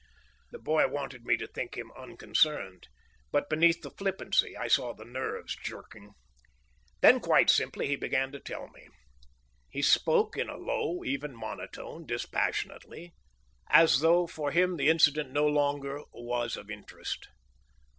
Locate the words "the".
0.49-0.57, 3.83-3.91, 4.95-5.05, 14.77-14.89